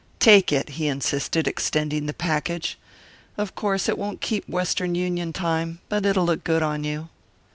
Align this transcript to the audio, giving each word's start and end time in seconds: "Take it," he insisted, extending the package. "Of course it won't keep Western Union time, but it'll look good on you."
"Take 0.17 0.51
it," 0.51 0.69
he 0.69 0.87
insisted, 0.87 1.47
extending 1.47 2.07
the 2.07 2.11
package. 2.15 2.75
"Of 3.37 3.53
course 3.53 3.87
it 3.87 3.99
won't 3.99 4.19
keep 4.19 4.49
Western 4.49 4.95
Union 4.95 5.31
time, 5.31 5.77
but 5.89 6.07
it'll 6.07 6.25
look 6.25 6.43
good 6.43 6.63
on 6.63 6.83
you." 6.83 7.09